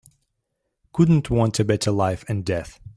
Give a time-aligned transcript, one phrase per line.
[0.93, 2.79] Couldn't want a better life and death.